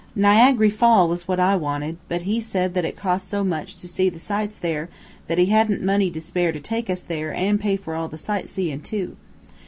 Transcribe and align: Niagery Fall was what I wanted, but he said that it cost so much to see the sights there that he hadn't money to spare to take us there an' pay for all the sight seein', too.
Niagery 0.17 0.71
Fall 0.71 1.07
was 1.07 1.27
what 1.27 1.39
I 1.39 1.55
wanted, 1.55 1.97
but 2.09 2.23
he 2.23 2.41
said 2.41 2.73
that 2.73 2.85
it 2.85 2.95
cost 2.97 3.27
so 3.27 3.43
much 3.43 3.75
to 3.75 3.87
see 3.87 4.09
the 4.09 4.19
sights 4.19 4.57
there 4.57 4.89
that 5.27 5.37
he 5.37 5.45
hadn't 5.45 5.83
money 5.83 6.09
to 6.09 6.19
spare 6.19 6.51
to 6.51 6.59
take 6.59 6.89
us 6.89 7.03
there 7.03 7.31
an' 7.35 7.59
pay 7.59 7.77
for 7.77 7.93
all 7.93 8.07
the 8.07 8.17
sight 8.17 8.49
seein', 8.49 8.81
too. 8.81 9.15